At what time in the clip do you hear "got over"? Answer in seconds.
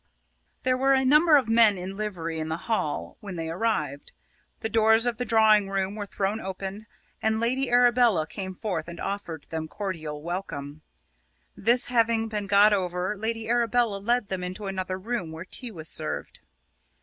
12.47-13.15